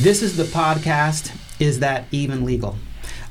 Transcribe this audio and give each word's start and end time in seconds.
This 0.00 0.22
is 0.22 0.36
the 0.36 0.44
podcast, 0.44 1.30
Is 1.60 1.78
That 1.78 2.06
Even 2.10 2.44
Legal? 2.44 2.74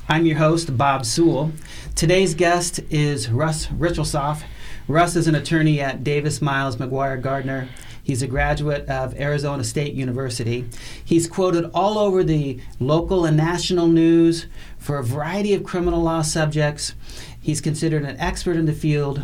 I'm 0.08 0.24
your 0.24 0.38
host, 0.38 0.78
Bob 0.78 1.04
Sewell. 1.04 1.52
Today's 1.94 2.34
guest 2.34 2.80
is 2.88 3.28
Russ 3.28 3.66
Richelsoff. 3.66 4.44
Russ 4.88 5.16
is 5.16 5.26
an 5.26 5.34
attorney 5.34 5.80
at 5.80 6.02
Davis 6.02 6.40
Miles 6.40 6.76
McGuire 6.76 7.20
Gardner. 7.20 7.68
He's 8.02 8.22
a 8.22 8.26
graduate 8.26 8.88
of 8.88 9.18
Arizona 9.18 9.64
State 9.64 9.94
University. 9.94 10.66
He's 11.04 11.28
quoted 11.28 11.70
all 11.74 11.98
over 11.98 12.24
the 12.24 12.60
local 12.78 13.24
and 13.24 13.36
national 13.36 13.86
news 13.88 14.46
for 14.78 14.98
a 14.98 15.04
variety 15.04 15.54
of 15.54 15.64
criminal 15.64 16.02
law 16.02 16.22
subjects. 16.22 16.94
He's 17.40 17.60
considered 17.60 18.04
an 18.04 18.18
expert 18.18 18.56
in 18.56 18.66
the 18.66 18.72
field. 18.72 19.22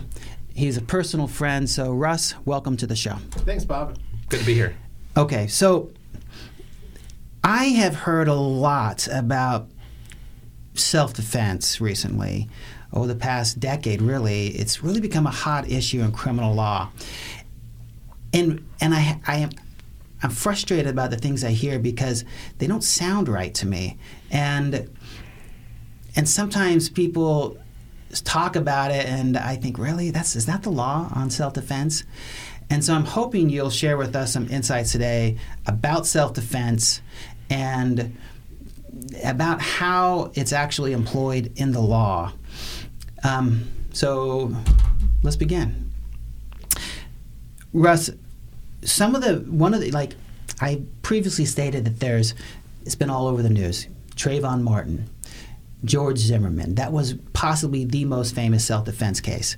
He's 0.55 0.77
a 0.77 0.83
personal 0.83 1.27
friend. 1.27 1.69
So, 1.69 1.93
Russ, 1.93 2.34
welcome 2.45 2.77
to 2.79 2.87
the 2.87 2.97
show. 2.97 3.17
Thanks, 3.31 3.65
Bob. 3.65 3.98
Good 4.29 4.41
to 4.41 4.47
be 4.47 4.55
here. 4.55 4.75
Okay, 5.17 5.47
so 5.47 5.91
I 7.45 7.67
have 7.67 7.95
heard 7.95 8.29
a 8.29 8.34
lot 8.34 9.06
about 9.11 9.69
self 10.75 11.15
defense 11.15 11.81
recently. 11.81 12.48
Over 12.93 13.09
the 13.09 13.17
past 13.17 13.61
decade, 13.61 14.01
really, 14.01 14.48
it's 14.48 14.83
really 14.83 15.01
become 15.01 15.27
a 15.27 15.31
hot 15.31 15.69
issue 15.70 16.01
in 16.03 16.12
criminal 16.12 16.55
law. 16.55 16.91
And, 18.33 18.69
and 18.80 18.95
I, 18.95 19.21
I 19.27 19.37
am 19.39 19.51
I'm 20.23 20.30
frustrated 20.30 20.87
about 20.87 21.11
the 21.11 21.17
things 21.19 21.45
I 21.45 21.51
hear 21.51 21.79
because 21.79 22.25
they 22.59 22.67
don't 22.67 22.83
sound 22.83 23.29
right 23.29 23.55
to 23.55 23.67
me. 23.67 23.98
And 24.30 24.91
and 26.17 26.29
sometimes 26.29 26.89
people 26.89 27.59
talk 28.25 28.57
about 28.57 28.91
it 28.91 29.07
and 29.07 29.37
I 29.37 29.57
think, 29.57 29.79
really, 29.79 30.11
that's 30.11 30.34
is 30.34 30.47
that 30.47 30.62
the 30.62 30.70
law 30.70 31.11
on 31.15 31.29
self-defense? 31.29 32.05
And 32.70 32.83
so 32.83 32.95
I'm 32.95 33.05
hoping 33.05 33.51
you'll 33.51 33.70
share 33.70 33.97
with 33.97 34.17
us 34.17 34.33
some 34.33 34.48
insights 34.48 34.91
today 34.91 35.37
about 35.67 36.06
self-defense 36.06 37.03
and 37.50 38.17
about 39.22 39.61
how 39.61 40.33
it's 40.34 40.53
actually 40.53 40.93
employed 40.93 41.53
in 41.56 41.72
the 41.72 41.81
law. 41.81 42.33
Um, 43.22 43.69
so 43.93 44.56
let's 45.22 45.37
begin. 45.37 45.93
Russ, 47.72 48.11
some 48.87 49.15
of 49.15 49.23
the 49.23 49.37
one 49.51 49.75
of 49.75 49.81
the 49.81 49.91
like 49.91 50.15
I 50.61 50.83
previously 51.03 51.45
stated 51.45 51.84
that 51.84 52.01
there's 52.01 52.34
it's 52.84 52.95
been 52.95 53.11
all 53.11 53.27
over 53.27 53.43
the 53.43 53.51
news. 53.51 53.87
Trayvon 54.15 54.62
Martin, 54.62 55.11
George 55.84 56.19
Zimmerman. 56.19 56.77
That 56.77 56.93
was 56.93 57.15
possibly 57.34 57.84
the 57.84 58.05
most 58.05 58.34
famous 58.34 58.65
self-defense 58.65 59.20
case, 59.20 59.56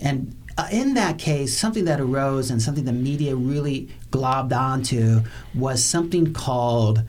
and 0.00 0.36
uh, 0.58 0.68
in 0.70 0.94
that 0.94 1.18
case, 1.18 1.56
something 1.56 1.86
that 1.86 2.00
arose 2.00 2.50
and 2.50 2.60
something 2.60 2.84
the 2.84 2.92
media 2.92 3.34
really 3.34 3.88
globbed 4.10 4.52
onto 4.52 5.22
was 5.54 5.82
something 5.82 6.32
called 6.32 7.02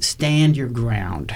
stand 0.00 0.56
your 0.56 0.68
ground. 0.68 1.34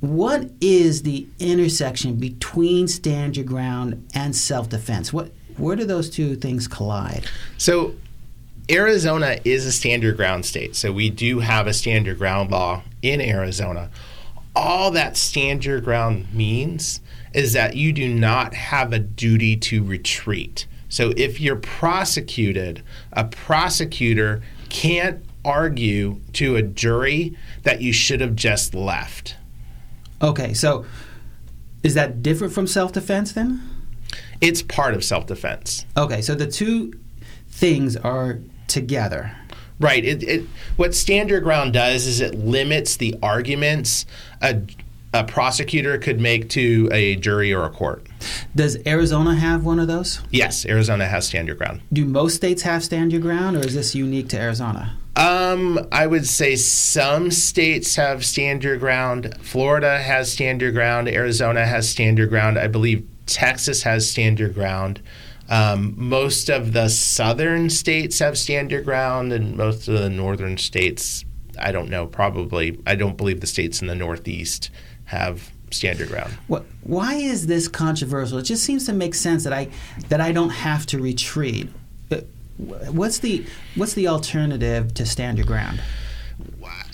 What 0.00 0.50
is 0.60 1.02
the 1.02 1.26
intersection 1.38 2.16
between 2.16 2.88
stand 2.88 3.36
your 3.36 3.46
ground 3.46 4.08
and 4.14 4.34
self 4.34 4.68
defense? 4.68 5.12
What 5.12 5.32
where 5.56 5.76
do 5.76 5.84
those 5.84 6.08
two 6.08 6.36
things 6.36 6.66
collide? 6.66 7.28
So 7.58 7.94
Arizona 8.70 9.38
is 9.44 9.66
a 9.66 9.72
stand 9.72 10.02
your 10.02 10.12
ground 10.12 10.44
state. 10.46 10.76
So 10.76 10.92
we 10.92 11.10
do 11.10 11.40
have 11.40 11.66
a 11.66 11.72
stand 11.72 12.06
your 12.06 12.14
ground 12.14 12.50
law 12.50 12.82
in 13.02 13.20
Arizona. 13.20 13.90
All 14.54 14.90
that 14.92 15.16
stand 15.16 15.64
your 15.64 15.80
ground 15.80 16.32
means 16.32 17.00
is 17.34 17.54
that 17.54 17.74
you 17.74 17.92
do 17.92 18.08
not 18.08 18.54
have 18.54 18.92
a 18.92 18.98
duty 18.98 19.56
to 19.56 19.82
retreat. 19.82 20.66
So 20.88 21.12
if 21.16 21.40
you're 21.40 21.56
prosecuted, 21.56 22.82
a 23.12 23.24
prosecutor 23.24 24.42
can't 24.68 25.24
argue 25.44 26.20
to 26.34 26.56
a 26.56 26.62
jury 26.62 27.36
that 27.62 27.80
you 27.80 27.92
should 27.92 28.20
have 28.20 28.36
just 28.36 28.74
left. 28.74 29.36
Okay, 30.20 30.54
so 30.54 30.84
is 31.82 31.94
that 31.94 32.22
different 32.22 32.52
from 32.52 32.66
self 32.66 32.92
defense 32.92 33.32
then? 33.32 33.60
It's 34.40 34.62
part 34.62 34.94
of 34.94 35.02
self 35.02 35.26
defense. 35.26 35.86
Okay, 35.96 36.20
so 36.20 36.34
the 36.34 36.46
two 36.46 36.92
things 37.48 37.96
are 37.96 38.38
together. 38.72 39.36
Right. 39.78 40.04
It, 40.04 40.22
it, 40.22 40.46
what 40.76 40.94
stand 40.94 41.28
your 41.30 41.40
ground 41.40 41.72
does 41.72 42.06
is 42.06 42.20
it 42.20 42.34
limits 42.34 42.96
the 42.96 43.16
arguments 43.22 44.06
a, 44.40 44.62
a 45.12 45.24
prosecutor 45.24 45.98
could 45.98 46.20
make 46.20 46.48
to 46.50 46.88
a 46.92 47.16
jury 47.16 47.52
or 47.52 47.64
a 47.64 47.70
court. 47.70 48.06
Does 48.54 48.78
Arizona 48.86 49.34
have 49.34 49.64
one 49.64 49.78
of 49.78 49.88
those? 49.88 50.20
Yes, 50.30 50.64
Arizona 50.64 51.06
has 51.06 51.26
stand 51.26 51.48
your 51.48 51.56
ground. 51.56 51.82
Do 51.92 52.04
most 52.04 52.36
states 52.36 52.62
have 52.62 52.84
stand 52.84 53.12
your 53.12 53.20
ground, 53.20 53.56
or 53.56 53.60
is 53.60 53.74
this 53.74 53.94
unique 53.94 54.28
to 54.30 54.38
Arizona? 54.38 54.96
Um, 55.16 55.86
I 55.92 56.06
would 56.06 56.26
say 56.26 56.56
some 56.56 57.30
states 57.30 57.96
have 57.96 58.24
stand 58.24 58.64
your 58.64 58.78
ground. 58.78 59.36
Florida 59.42 59.98
has 59.98 60.32
stand 60.32 60.62
your 60.62 60.72
ground. 60.72 61.08
Arizona 61.08 61.66
has 61.66 61.88
stand 61.88 62.16
your 62.16 62.28
ground. 62.28 62.58
I 62.58 62.68
believe 62.68 63.06
Texas 63.26 63.82
has 63.82 64.08
stand 64.08 64.40
your 64.40 64.48
ground. 64.48 65.02
Um, 65.52 65.94
most 65.96 66.48
of 66.48 66.72
the 66.72 66.88
southern 66.88 67.68
states 67.68 68.18
have 68.20 68.38
stand 68.38 68.70
your 68.70 68.80
ground, 68.80 69.32
and 69.32 69.56
most 69.56 69.86
of 69.86 69.98
the 69.98 70.08
northern 70.08 70.56
states, 70.56 71.26
I 71.60 71.72
don't 71.72 71.90
know, 71.90 72.06
probably, 72.06 72.80
I 72.86 72.94
don't 72.94 73.18
believe 73.18 73.40
the 73.40 73.46
states 73.46 73.82
in 73.82 73.86
the 73.86 73.94
northeast 73.94 74.70
have 75.04 75.52
stand 75.70 75.98
your 75.98 76.08
ground. 76.08 76.32
What, 76.46 76.64
why 76.82 77.14
is 77.14 77.46
this 77.46 77.68
controversial? 77.68 78.38
It 78.38 78.44
just 78.44 78.64
seems 78.64 78.86
to 78.86 78.94
make 78.94 79.14
sense 79.14 79.44
that 79.44 79.52
I 79.52 79.68
that 80.08 80.20
I 80.20 80.32
don't 80.32 80.50
have 80.50 80.86
to 80.86 80.98
retreat. 80.98 81.68
But 82.08 82.26
What's 82.56 83.18
the 83.18 83.44
what's 83.74 83.94
the 83.94 84.08
alternative 84.08 84.94
to 84.94 85.06
stand 85.06 85.38
your 85.38 85.46
ground? 85.46 85.80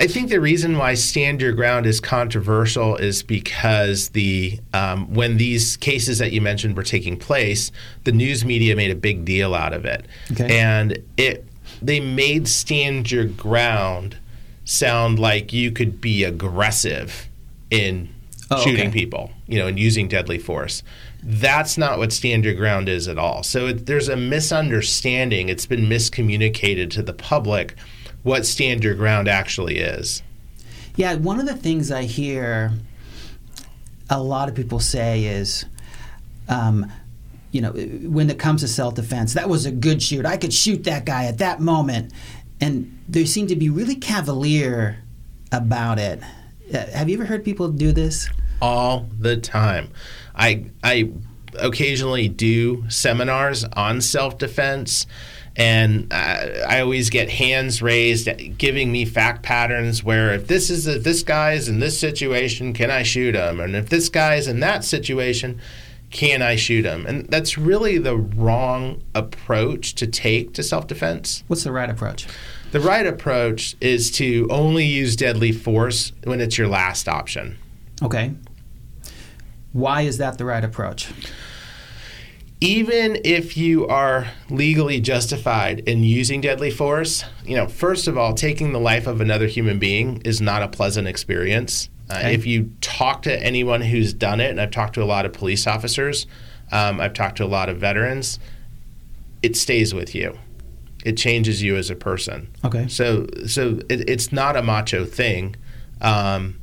I 0.00 0.06
think 0.06 0.28
the 0.31 0.41
reason 0.41 0.78
why 0.78 0.94
stand 0.94 1.42
your 1.42 1.53
ground 1.53 1.84
is 1.84 1.98
controversial 1.98 2.97
is 2.97 3.22
because 3.22 4.10
the 4.10 4.60
um, 4.72 5.12
when 5.12 5.38
these 5.38 5.76
cases 5.76 6.19
that 6.19 6.32
you 6.32 6.41
mentioned 6.41 6.76
were 6.76 6.84
taking 6.84 7.16
place, 7.16 7.72
the 8.04 8.12
news 8.12 8.44
media 8.44 8.76
made 8.76 8.92
a 8.92 8.97
big 8.97 9.25
deal 9.25 9.54
out 9.54 9.72
of 9.72 9.84
it, 9.84 10.06
okay. 10.32 10.59
and 10.59 10.98
it 11.16 11.44
they 11.82 11.98
made 11.98 12.47
stand 12.47 13.10
your 13.10 13.25
ground 13.25 14.16
sound 14.64 15.19
like 15.19 15.53
you 15.53 15.72
could 15.72 16.00
be 16.00 16.22
aggressive 16.25 17.28
in 17.70 18.09
oh, 18.50 18.62
shooting 18.62 18.88
okay. 18.88 18.92
people, 18.92 19.30
you 19.47 19.59
know, 19.59 19.66
and 19.66 19.78
using 19.78 20.06
deadly 20.06 20.38
force. 20.38 20.82
That's 21.22 21.76
not 21.76 21.98
what 21.98 22.12
stand 22.12 22.44
your 22.44 22.54
ground 22.54 22.88
is 22.88 23.09
at 23.09 23.19
all. 23.19 23.42
So 23.42 23.66
it, 23.69 23.86
there's 23.86 24.09
a 24.09 24.16
misunderstanding. 24.16 25.48
It's 25.48 25.66
been 25.66 25.86
miscommunicated 25.86 26.91
to 26.91 27.03
the 27.03 27.12
public 27.12 27.75
what 28.22 28.46
stand 28.46 28.84
your 28.84 28.94
ground 28.94 29.28
actually 29.28 29.78
is. 29.78 30.22
Yeah, 30.96 31.14
one 31.14 31.38
of 31.38 31.46
the 31.46 31.56
things 31.56 31.90
I 31.92 32.02
hear 32.04 32.72
a 34.10 34.20
lot 34.22 34.48
of 34.48 34.54
people 34.54 34.80
say 34.80 35.24
is, 35.24 35.64
um, 36.48 36.90
you 37.52 37.60
know, 37.60 37.72
when 37.72 38.30
it 38.30 38.38
comes 38.38 38.62
to 38.62 38.68
self 38.68 38.94
defense, 38.94 39.34
that 39.34 39.48
was 39.48 39.66
a 39.66 39.70
good 39.70 40.02
shoot. 40.02 40.26
I 40.26 40.36
could 40.36 40.52
shoot 40.52 40.84
that 40.84 41.04
guy 41.04 41.26
at 41.26 41.38
that 41.38 41.60
moment. 41.60 42.12
And 42.60 42.98
they 43.08 43.24
seem 43.24 43.46
to 43.46 43.56
be 43.56 43.70
really 43.70 43.94
cavalier 43.94 45.04
about 45.52 45.98
it. 45.98 46.20
Uh, 46.72 46.86
have 46.86 47.08
you 47.08 47.16
ever 47.16 47.24
heard 47.24 47.44
people 47.44 47.68
do 47.68 47.92
this? 47.92 48.28
All 48.60 49.06
the 49.18 49.36
time. 49.36 49.90
I 50.34 50.66
I 50.82 51.12
occasionally 51.58 52.28
do 52.28 52.84
seminars 52.88 53.64
on 53.64 54.00
self 54.00 54.38
defense. 54.38 55.06
And 55.58 56.12
uh, 56.12 56.64
I 56.69 56.80
always 56.80 57.10
get 57.10 57.28
hands 57.28 57.82
raised, 57.82 58.28
giving 58.58 58.92
me 58.92 59.04
fact 59.04 59.42
patterns 59.42 60.04
where 60.04 60.32
if 60.32 60.46
this 60.46 60.70
is 60.70 60.86
if 60.86 61.02
this 61.02 61.24
guy's 61.24 61.69
in 61.69 61.80
this 61.80 61.98
situation, 61.98 62.72
can 62.72 62.92
I 62.92 63.02
shoot 63.02 63.34
him? 63.34 63.58
And 63.58 63.74
if 63.74 63.88
this 63.88 64.08
guy's 64.08 64.47
in 64.47 64.60
that 64.60 64.84
situation, 64.84 65.60
can 66.10 66.42
I 66.42 66.56
shoot 66.56 66.84
him? 66.84 67.06
And 67.06 67.26
that's 67.26 67.58
really 67.58 67.98
the 67.98 68.16
wrong 68.16 69.03
approach 69.15 69.94
to 69.97 70.06
take 70.06 70.54
to 70.54 70.62
self 70.62 70.86
defense. 70.86 71.42
What's 71.48 71.65
the 71.65 71.72
right 71.72 71.91
approach? 71.91 72.27
The 72.71 72.80
right 72.80 73.06
approach 73.06 73.77
is 73.80 74.10
to 74.12 74.47
only 74.50 74.84
use 74.84 75.16
deadly 75.16 75.53
force 75.53 76.12
when 76.24 76.41
it's 76.41 76.56
your 76.56 76.68
last 76.68 77.09
option. 77.09 77.59
Okay. 78.03 78.34
Why 79.72 80.03
is 80.03 80.18
that 80.18 80.38
the 80.38 80.44
right 80.44 80.65
approach? 80.65 81.09
Even 82.60 83.21
if 83.25 83.57
you 83.57 83.87
are 83.87 84.27
legally 84.51 85.01
justified 85.01 85.81
in 85.81 86.03
using 86.03 86.41
deadly 86.41 86.72
force, 86.72 87.25
you 87.45 87.55
know, 87.55 87.69
first 87.69 88.09
of 88.09 88.19
all, 88.19 88.34
taking 88.34 88.72
the 88.72 88.81
life 88.81 89.07
of 89.07 89.21
another 89.21 89.47
human 89.47 89.78
being 89.78 90.21
is 90.22 90.41
not 90.41 90.63
a 90.63 90.69
pleasant 90.69 91.07
experience. 91.07 91.89
Uh, 92.10 92.15
okay. 92.15 92.27
Uh, 92.27 92.31
if 92.31 92.47
you 92.47 92.72
talk 92.81 93.22
to 93.22 93.43
anyone 93.43 93.81
who's 93.81 94.13
done 94.13 94.41
it, 94.41 94.51
and 94.51 94.60
I've 94.60 94.72
talked 94.72 94.95
to 94.95 95.03
a 95.03 95.07
lot 95.07 95.25
of 95.25 95.33
police 95.33 95.69
officers, 95.69 96.27
um, 96.72 97.01
I've 97.01 97.15
talked 97.15 97.37
to 97.37 97.45
a 97.45 97.47
lot 97.47 97.69
of 97.69 97.78
veterans, 97.78 98.41
it 99.43 99.57
stays 99.57 99.95
with 99.95 100.15
you. 100.15 100.37
It 101.05 101.16
changes 101.16 101.63
you 101.63 101.77
as 101.77 101.91
a 101.91 101.95
person. 101.95 102.49
Okay. 102.65 102.89
So, 102.89 103.28
so 103.47 103.78
it, 103.89 104.10
it's 104.10 104.33
not 104.33 104.57
a 104.57 104.63
macho 104.63 105.05
thing. 105.05 105.55
Um, 106.01 106.59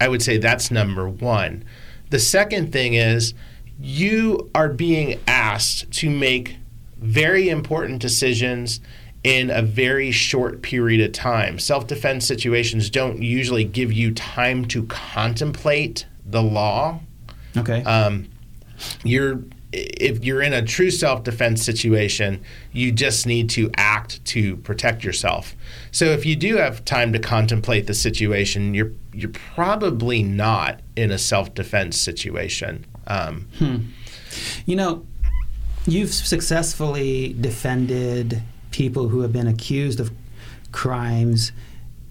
I 0.00 0.06
would 0.06 0.22
say 0.22 0.38
that's 0.38 0.70
number 0.70 1.08
one. 1.08 1.64
The 2.10 2.20
second 2.20 2.72
thing 2.72 2.94
is 2.94 3.34
you 3.80 4.50
are 4.54 4.68
being 4.68 5.20
asked 5.26 5.90
to 5.90 6.10
make 6.10 6.56
very 6.98 7.48
important 7.48 8.00
decisions 8.00 8.80
in 9.22 9.50
a 9.50 9.62
very 9.62 10.10
short 10.10 10.62
period 10.62 11.00
of 11.00 11.12
time. 11.12 11.58
Self 11.58 11.86
defense 11.86 12.26
situations 12.26 12.90
don't 12.90 13.22
usually 13.22 13.64
give 13.64 13.92
you 13.92 14.12
time 14.12 14.64
to 14.66 14.84
contemplate 14.84 16.06
the 16.26 16.42
law. 16.42 17.00
Okay. 17.56 17.82
Um, 17.84 18.28
you're 19.02 19.40
if 19.76 20.24
you're 20.24 20.42
in 20.42 20.52
a 20.52 20.62
true 20.62 20.90
self-defense 20.90 21.62
situation, 21.62 22.42
you 22.72 22.92
just 22.92 23.26
need 23.26 23.50
to 23.50 23.70
act 23.76 24.24
to 24.24 24.56
protect 24.58 25.02
yourself. 25.02 25.56
So 25.90 26.06
if 26.06 26.24
you 26.24 26.36
do 26.36 26.56
have 26.56 26.84
time 26.84 27.12
to 27.12 27.18
contemplate 27.18 27.86
the 27.86 27.94
situation, 27.94 28.74
you're 28.74 28.92
you're 29.12 29.30
probably 29.30 30.22
not 30.22 30.80
in 30.96 31.10
a 31.10 31.18
self-defense 31.18 31.96
situation. 31.96 32.86
Um, 33.06 33.48
hmm. 33.58 33.76
You 34.66 34.76
know, 34.76 35.06
you've 35.86 36.12
successfully 36.12 37.34
defended 37.40 38.42
people 38.70 39.08
who 39.08 39.20
have 39.20 39.32
been 39.32 39.46
accused 39.46 40.00
of 40.00 40.10
crimes 40.72 41.52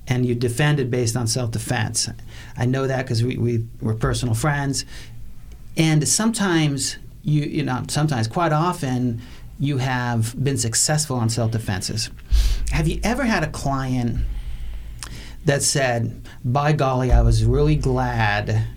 and 0.08 0.26
you 0.26 0.36
defended 0.36 0.92
based 0.92 1.16
on 1.16 1.28
self-defense. 1.28 2.10
I 2.58 2.66
know 2.66 2.88
that 2.88 3.04
because 3.04 3.24
we, 3.24 3.38
we 3.38 3.66
were 3.82 3.94
personal 3.94 4.36
friends. 4.36 4.86
And 5.76 6.08
sometimes 6.08 6.98
you 7.24 7.44
you 7.44 7.64
know 7.64 7.84
sometimes 7.88 8.28
quite 8.28 8.52
often 8.52 9.22
you 9.60 9.78
have 9.78 10.36
been 10.44 10.58
successful 10.58 11.16
on 11.16 11.30
self 11.30 11.52
defenses. 11.52 12.10
Have 12.72 12.88
you 12.88 13.00
ever 13.04 13.24
had 13.24 13.44
a 13.44 13.50
client 13.50 14.18
that 15.46 15.64
said, 15.64 16.22
"By 16.44 16.74
golly, 16.74 17.12
I 17.12 17.22
was 17.22 17.46
really 17.46 17.76
glad 17.76 18.68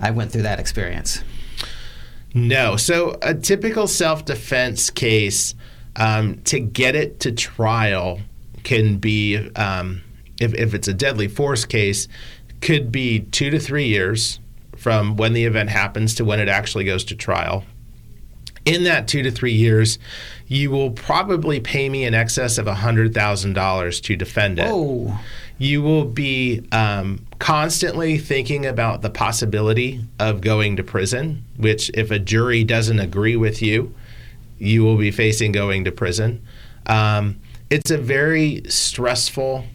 I 0.00 0.10
went 0.12 0.32
through 0.32 0.42
that 0.42 0.58
experience"? 0.58 1.22
No. 2.34 2.76
So 2.76 3.18
a 3.22 3.34
typical 3.34 3.86
self 3.86 4.24
defense 4.24 4.90
case 4.90 5.54
um, 5.96 6.36
to 6.42 6.60
get 6.60 6.94
it 6.94 7.20
to 7.20 7.32
trial 7.32 8.20
can 8.62 8.98
be 8.98 9.36
um, 9.56 10.02
if, 10.40 10.54
if 10.54 10.74
it's 10.74 10.88
a 10.88 10.94
deadly 10.94 11.28
force 11.28 11.64
case 11.64 12.08
could 12.60 12.92
be 12.92 13.20
two 13.20 13.50
to 13.50 13.58
three 13.58 13.86
years 13.86 14.38
from 14.76 15.16
when 15.16 15.32
the 15.32 15.44
event 15.44 15.70
happens 15.70 16.14
to 16.14 16.24
when 16.24 16.40
it 16.40 16.48
actually 16.48 16.84
goes 16.84 17.04
to 17.04 17.16
trial 17.16 17.64
in 18.64 18.84
that 18.84 19.08
two 19.08 19.22
to 19.22 19.30
three 19.30 19.52
years, 19.52 19.98
you 20.46 20.70
will 20.70 20.90
probably 20.90 21.60
pay 21.60 21.88
me 21.88 22.04
in 22.04 22.14
excess 22.14 22.58
of 22.58 22.66
$100,000 22.66 24.02
to 24.02 24.16
defend 24.16 24.58
it. 24.58 24.66
Oh. 24.68 25.18
You 25.60 25.82
will 25.82 26.06
be 26.06 26.66
um, 26.72 27.26
constantly 27.38 28.16
thinking 28.16 28.64
about 28.64 29.02
the 29.02 29.10
possibility 29.10 30.00
of 30.18 30.40
going 30.40 30.76
to 30.76 30.82
prison, 30.82 31.44
which, 31.58 31.90
if 31.92 32.10
a 32.10 32.18
jury 32.18 32.64
doesn't 32.64 32.98
agree 32.98 33.36
with 33.36 33.60
you, 33.60 33.94
you 34.56 34.82
will 34.84 34.96
be 34.96 35.10
facing 35.10 35.52
going 35.52 35.84
to 35.84 35.92
prison. 35.92 36.42
Um, 36.86 37.40
it's 37.68 37.90
a 37.90 37.98
very 37.98 38.62
stressful 38.70 39.66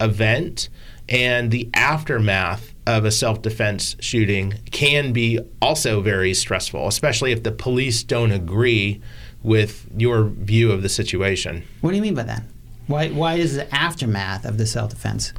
event, 0.00 0.70
and 1.08 1.52
the 1.52 1.70
aftermath 1.72 2.74
of 2.84 3.04
a 3.04 3.12
self 3.12 3.40
defense 3.40 3.94
shooting 4.00 4.54
can 4.72 5.12
be 5.12 5.38
also 5.62 6.00
very 6.00 6.34
stressful, 6.34 6.88
especially 6.88 7.30
if 7.30 7.44
the 7.44 7.52
police 7.52 8.02
don't 8.02 8.32
agree 8.32 9.00
with 9.44 9.86
your 9.96 10.24
view 10.24 10.72
of 10.72 10.82
the 10.82 10.88
situation. 10.88 11.62
What 11.80 11.90
do 11.90 11.96
you 11.96 12.02
mean 12.02 12.14
by 12.14 12.24
that? 12.24 12.42
Why, 12.88 13.10
why 13.10 13.34
is 13.34 13.54
the 13.54 13.72
aftermath 13.72 14.44
of 14.44 14.58
the 14.58 14.66
self 14.66 14.90
defense? 14.90 15.32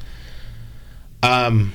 Um, 1.22 1.74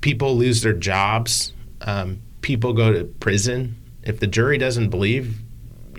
people 0.00 0.36
lose 0.36 0.62
their 0.62 0.72
jobs, 0.72 1.52
um, 1.82 2.22
people 2.40 2.72
go 2.72 2.92
to 2.92 3.04
prison. 3.04 3.76
If 4.02 4.20
the 4.20 4.26
jury 4.26 4.56
doesn't 4.56 4.88
believe 4.88 5.40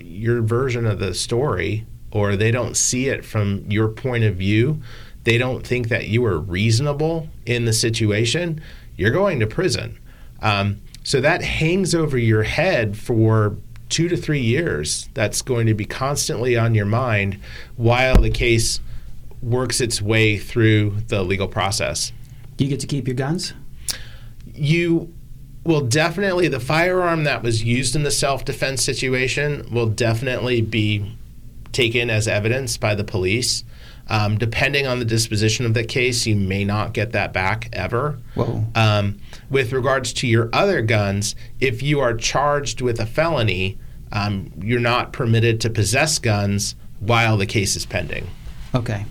your 0.00 0.42
version 0.42 0.86
of 0.86 0.98
the 0.98 1.14
story 1.14 1.86
or 2.10 2.34
they 2.34 2.50
don't 2.50 2.76
see 2.76 3.08
it 3.08 3.24
from 3.24 3.70
your 3.70 3.88
point 3.88 4.24
of 4.24 4.36
view, 4.36 4.82
they 5.24 5.38
don't 5.38 5.64
think 5.64 5.88
that 5.88 6.08
you 6.08 6.22
were 6.22 6.38
reasonable 6.38 7.28
in 7.46 7.64
the 7.64 7.72
situation, 7.72 8.60
you're 8.96 9.12
going 9.12 9.38
to 9.40 9.46
prison. 9.46 9.98
Um, 10.40 10.80
so 11.04 11.20
that 11.20 11.42
hangs 11.42 11.94
over 11.94 12.18
your 12.18 12.42
head 12.42 12.96
for 12.96 13.56
two 13.92 14.08
to 14.08 14.16
three 14.16 14.40
years. 14.40 15.08
That's 15.12 15.42
going 15.42 15.66
to 15.66 15.74
be 15.74 15.84
constantly 15.84 16.56
on 16.56 16.74
your 16.74 16.86
mind 16.86 17.38
while 17.76 18.20
the 18.20 18.30
case 18.30 18.80
works 19.42 19.80
its 19.80 20.00
way 20.00 20.38
through 20.38 20.96
the 21.08 21.22
legal 21.22 21.46
process. 21.46 22.10
Do 22.56 22.64
you 22.64 22.70
get 22.70 22.80
to 22.80 22.86
keep 22.86 23.06
your 23.06 23.14
guns? 23.14 23.52
You 24.46 25.12
will 25.64 25.82
definitely, 25.82 26.48
the 26.48 26.58
firearm 26.58 27.24
that 27.24 27.42
was 27.42 27.62
used 27.62 27.94
in 27.94 28.02
the 28.02 28.10
self 28.10 28.44
defense 28.44 28.82
situation 28.82 29.68
will 29.70 29.88
definitely 29.88 30.62
be 30.62 31.16
taken 31.72 32.08
as 32.08 32.26
evidence 32.26 32.78
by 32.78 32.94
the 32.94 33.04
police. 33.04 33.62
Um, 34.08 34.36
depending 34.36 34.86
on 34.86 34.98
the 34.98 35.04
disposition 35.04 35.64
of 35.64 35.74
the 35.74 35.84
case, 35.84 36.26
you 36.26 36.34
may 36.34 36.64
not 36.64 36.92
get 36.92 37.12
that 37.12 37.32
back 37.32 37.68
ever. 37.72 38.18
Um, 38.74 39.20
with 39.48 39.72
regards 39.72 40.12
to 40.14 40.26
your 40.26 40.50
other 40.52 40.82
guns, 40.82 41.34
if 41.60 41.82
you 41.82 42.00
are 42.00 42.14
charged 42.14 42.80
with 42.80 42.98
a 42.98 43.06
felony, 43.06 43.78
um, 44.12 44.52
you're 44.60 44.80
not 44.80 45.12
permitted 45.12 45.60
to 45.62 45.70
possess 45.70 46.18
guns 46.18 46.74
while 47.00 47.36
the 47.36 47.46
case 47.46 47.76
is 47.76 47.86
pending. 47.86 48.28
Okay. 48.74 49.04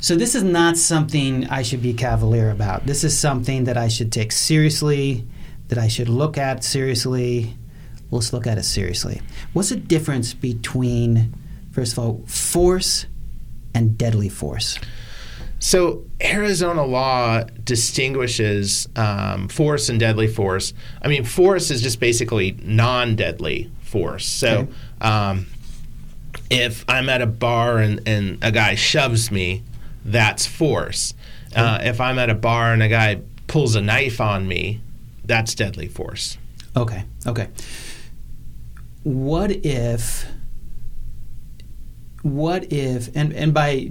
So 0.00 0.16
this 0.16 0.34
is 0.34 0.42
not 0.42 0.76
something 0.76 1.46
I 1.46 1.62
should 1.62 1.80
be 1.80 1.94
cavalier 1.94 2.50
about. 2.50 2.86
This 2.86 3.04
is 3.04 3.16
something 3.16 3.64
that 3.64 3.76
I 3.76 3.86
should 3.86 4.10
take 4.10 4.32
seriously, 4.32 5.24
that 5.68 5.78
I 5.78 5.86
should 5.86 6.08
look 6.08 6.36
at 6.36 6.64
seriously. 6.64 7.56
Let's 8.10 8.32
look 8.32 8.46
at 8.46 8.58
it 8.58 8.64
seriously. 8.64 9.22
What's 9.52 9.70
the 9.70 9.76
difference 9.76 10.34
between, 10.34 11.34
first 11.70 11.92
of 11.92 12.00
all, 12.00 12.22
force 12.26 13.06
and 13.74 13.96
deadly 13.96 14.28
force? 14.28 14.78
So, 15.64 16.02
Arizona 16.20 16.84
law 16.84 17.44
distinguishes 17.62 18.88
um, 18.96 19.46
force 19.46 19.88
and 19.88 20.00
deadly 20.00 20.26
force. 20.26 20.74
I 21.00 21.06
mean, 21.06 21.22
force 21.22 21.70
is 21.70 21.82
just 21.82 22.00
basically 22.00 22.58
non 22.60 23.14
deadly 23.14 23.70
force. 23.82 24.26
So, 24.26 24.48
okay. 24.48 24.72
um, 25.02 25.46
if 26.50 26.84
I'm 26.88 27.08
at 27.08 27.22
a 27.22 27.26
bar 27.26 27.78
and, 27.78 28.00
and 28.08 28.42
a 28.42 28.50
guy 28.50 28.74
shoves 28.74 29.30
me, 29.30 29.62
that's 30.04 30.46
force. 30.46 31.14
Uh, 31.54 31.78
if 31.82 32.00
I'm 32.00 32.18
at 32.18 32.28
a 32.28 32.34
bar 32.34 32.72
and 32.72 32.82
a 32.82 32.88
guy 32.88 33.20
pulls 33.46 33.76
a 33.76 33.80
knife 33.80 34.20
on 34.20 34.48
me, 34.48 34.80
that's 35.24 35.54
deadly 35.54 35.86
force. 35.86 36.38
Okay, 36.76 37.04
okay. 37.24 37.46
What 39.04 39.64
if 39.64 40.26
what 42.22 42.72
if 42.72 43.14
and 43.14 43.32
and 43.32 43.54
by 43.54 43.88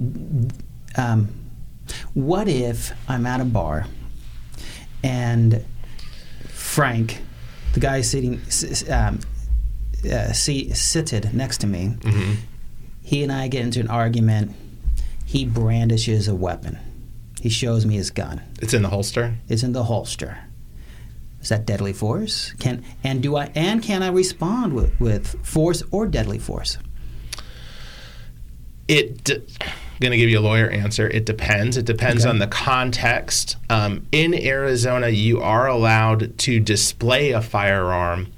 um, 0.96 1.32
what 2.14 2.48
if 2.48 2.92
I'm 3.08 3.26
at 3.26 3.40
a 3.40 3.44
bar 3.44 3.86
and 5.02 5.64
Frank, 6.48 7.20
the 7.74 7.80
guy 7.80 8.00
sitting 8.02 8.40
um, 8.90 9.20
uh, 10.10 10.32
see, 10.32 10.72
seated 10.72 11.34
next 11.34 11.58
to 11.58 11.66
me, 11.66 11.96
mm-hmm. 12.00 12.34
he 13.02 13.22
and 13.22 13.32
I 13.32 13.48
get 13.48 13.62
into 13.62 13.80
an 13.80 13.88
argument. 13.88 14.54
He 15.24 15.44
brandishes 15.44 16.28
a 16.28 16.34
weapon. 16.34 16.78
He 17.40 17.48
shows 17.48 17.86
me 17.86 17.94
his 17.94 18.10
gun. 18.10 18.42
It's 18.60 18.74
in 18.74 18.82
the 18.82 18.88
holster. 18.88 19.34
It's 19.48 19.62
in 19.62 19.72
the 19.72 19.84
holster. 19.84 20.38
Is 21.40 21.48
that 21.48 21.66
deadly 21.66 21.92
force? 21.92 22.52
Can 22.60 22.84
and 23.02 23.22
do 23.22 23.36
I 23.36 23.50
and 23.54 23.82
can 23.82 24.02
I 24.02 24.08
respond 24.08 24.74
with, 24.74 25.00
with 25.00 25.44
force 25.44 25.82
or 25.90 26.06
deadly 26.06 26.38
force? 26.38 26.78
it 28.88 29.42
going 30.00 30.12
to 30.12 30.16
give 30.16 30.28
you 30.28 30.38
a 30.38 30.40
lawyer 30.40 30.68
answer. 30.68 31.08
It 31.08 31.26
depends. 31.26 31.76
It 31.76 31.84
depends 31.84 32.24
okay. 32.24 32.30
on 32.30 32.38
the 32.38 32.46
context. 32.46 33.56
Um, 33.70 34.06
in 34.12 34.34
Arizona, 34.34 35.08
you 35.08 35.40
are 35.40 35.66
allowed 35.66 36.38
to 36.38 36.60
display 36.60 37.30
a 37.30 37.40
firearm 37.40 38.32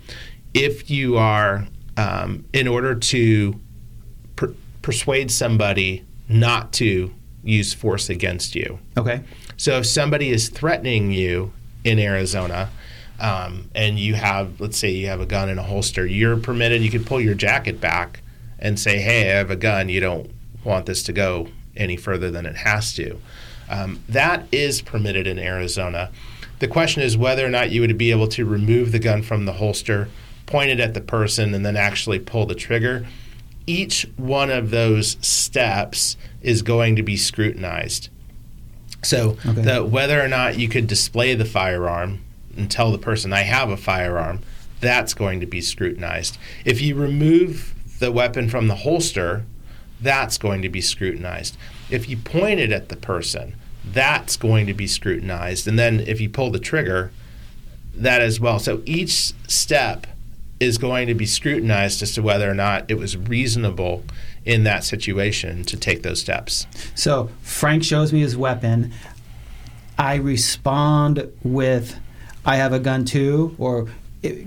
if 0.53 0.91
you 0.91 1.17
are, 1.17 1.67
um, 1.97 2.45
in 2.53 2.69
order 2.69 2.95
to 2.95 3.61
per- 4.37 4.55
persuade 4.83 5.31
somebody 5.31 6.05
not 6.29 6.73
to 6.75 7.13
use 7.43 7.73
force 7.73 8.09
against 8.09 8.55
you. 8.55 8.79
Okay. 8.97 9.23
So 9.57 9.79
if 9.79 9.87
somebody 9.87 10.31
is 10.31 10.49
threatening 10.49 11.13
you 11.13 11.53
in 11.85 11.99
Arizona, 11.99 12.71
um, 13.21 13.71
and 13.75 13.99
you 13.99 14.15
have, 14.15 14.61
let's 14.61 14.77
say, 14.77 14.91
you 14.91 15.07
have 15.07 15.21
a 15.21 15.27
gun 15.27 15.49
in 15.49 15.59
a 15.59 15.63
holster, 15.63 16.07
you're 16.07 16.37
permitted. 16.37 16.83
You 16.83 16.91
can 16.91 17.05
pull 17.05 17.21
your 17.21 17.35
jacket 17.35 17.81
back 17.81 18.21
and 18.59 18.79
say, 18.79 18.99
"Hey, 18.99 19.31
I 19.31 19.37
have 19.37 19.51
a 19.51 19.57
gun. 19.57 19.89
You 19.89 20.01
don't 20.01 20.31
want 20.65 20.87
this 20.87 21.03
to 21.05 21.13
go 21.13 21.49
any 21.77 21.97
further 21.97 22.31
than 22.31 22.47
it 22.47 22.57
has 22.57 22.95
to. 22.95 23.19
Um, 23.69 24.03
that 24.09 24.47
is 24.53 24.83
permitted 24.83 25.27
in 25.27 25.39
Arizona. 25.39 26.11
The 26.59 26.69
question 26.69 27.03
is 27.03 27.17
whether 27.17 27.45
or 27.45 27.51
not 27.51 27.71
you 27.71 27.81
would 27.81 27.99
be 27.99 28.11
able 28.11 28.29
to 28.29 28.45
remove 28.45 28.93
the 28.93 28.99
gun 28.99 29.23
from 29.23 29.45
the 29.45 29.55
holster, 29.55 30.09
point 30.47 30.71
it 30.71 30.81
at 30.81 30.95
the 30.95 31.01
person, 31.01 31.55
and 31.55 31.65
then 31.65 31.77
actually 31.77 32.19
pull 32.19 32.47
the 32.47 32.55
trigger. 32.55 33.07
Each 33.67 34.07
one 34.17 34.51
of 34.51 34.71
those 34.71 35.17
steps 35.21 36.17
is 36.43 36.63
going 36.63 36.97
to 36.97 37.03
be 37.03 37.17
scrutinized. 37.17 38.11
So, 39.03 39.37
okay. 39.47 39.63
the, 39.63 39.85
whether 39.85 40.23
or 40.23 40.29
not 40.29 40.59
you 40.59 40.69
could 40.69 40.87
display 40.87 41.35
the 41.35 41.45
firearm 41.45 42.21
and 42.57 42.71
tell 42.71 42.93
the 42.93 42.99
person, 42.99 43.33
I 43.33 43.43
have 43.43 43.71
a 43.71 43.77
firearm, 43.77 44.41
that's 44.81 45.15
going 45.15 45.41
to 45.41 45.47
be 45.47 45.61
scrutinized. 45.61 46.39
If 46.65 46.81
you 46.81 46.95
remove 46.95 47.75
the 47.99 48.13
weapon 48.13 48.49
from 48.49 48.69
the 48.69 48.77
holster, 48.77 49.45
that's 50.01 50.39
going 50.39 50.63
to 50.63 50.69
be 50.69 50.81
scrutinized. 50.81 51.57
If 51.91 52.09
you 52.09 52.17
point 52.17 52.61
it 52.61 52.73
at 52.73 52.89
the 52.89 52.97
person, 52.97 53.55
that's 53.85 54.37
going 54.37 54.67
to 54.67 54.75
be 54.75 54.87
scrutinized. 54.87 55.69
And 55.69 55.79
then 55.79 56.01
if 56.01 56.21
you 56.21 56.29
pull 56.29 56.51
the 56.51 56.59
trigger, 56.59 57.11
that 57.95 58.21
as 58.23 58.41
well. 58.41 58.59
So 58.59 58.83
each 58.85 59.33
step 59.49 60.07
is 60.61 60.79
going 60.79 61.09
to 61.09 61.15
be 61.15 61.27
scrutinized 61.27 62.03
as 62.03 62.13
to 62.15 62.23
whether 62.23 62.51
or 62.51 62.55
not 62.55 62.91
it 62.91 62.95
was 62.95 63.17
reasonable 63.17 64.05
in 64.45 64.65
that 64.65 64.85
situation 64.85 65.65
to 65.65 65.77
take 65.77 66.03
those 66.03 66.21
steps. 66.21 66.67
So 66.95 67.31
Frank 67.43 67.85
shows 67.85 68.13
me 68.13 68.21
his 68.21 68.37
weapon. 68.37 68.93
I 69.99 70.15
respond 70.15 71.29
with, 71.43 71.97
"I 72.45 72.57
have 72.57 72.73
a 72.73 72.79
gun 72.79 73.05
too," 73.05 73.55
or 73.59 73.89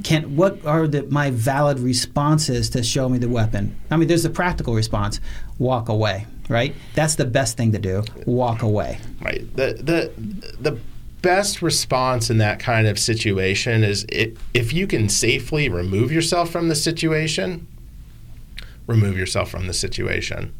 can 0.03 0.35
what 0.35 0.65
are 0.65 0.87
the, 0.87 1.03
my 1.03 1.29
valid 1.31 1.79
responses 1.79 2.69
to 2.71 2.83
show 2.83 3.09
me 3.09 3.17
the 3.17 3.29
weapon? 3.29 3.79
I 3.91 3.97
mean, 3.97 4.07
there's 4.07 4.25
a 4.25 4.29
practical 4.29 4.73
response: 4.73 5.19
walk 5.59 5.89
away. 5.89 6.25
Right. 6.49 6.75
That's 6.95 7.15
the 7.15 7.25
best 7.25 7.57
thing 7.57 7.73
to 7.73 7.79
do. 7.79 8.03
Walk 8.25 8.61
away. 8.61 8.99
Right. 9.21 9.43
The 9.55 9.73
the 9.81 10.51
the 10.59 10.79
best 11.21 11.61
response 11.61 12.29
in 12.29 12.37
that 12.37 12.59
kind 12.59 12.87
of 12.87 12.97
situation 12.97 13.83
is 13.83 14.05
it, 14.09 14.37
if 14.53 14.71
you 14.71 14.87
can 14.87 15.09
safely 15.09 15.67
remove 15.67 16.11
yourself 16.11 16.49
from 16.49 16.69
the 16.69 16.75
situation. 16.75 17.67
Remove 18.87 19.17
yourself 19.17 19.49
from 19.49 19.67
the 19.67 19.73
situation. 19.73 20.53